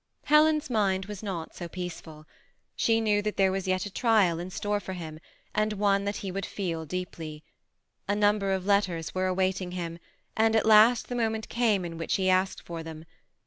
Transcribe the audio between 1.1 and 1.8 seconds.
not so